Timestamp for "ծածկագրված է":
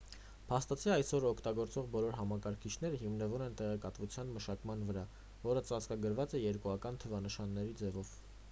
5.69-6.43